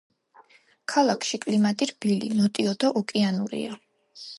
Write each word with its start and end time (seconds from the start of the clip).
ქალაქში 0.93 1.39
კლიმატი 1.45 1.91
რბილი, 1.93 2.33
ნოტიო 2.41 2.77
და 2.85 2.95
ოკეანურია. 3.05 3.83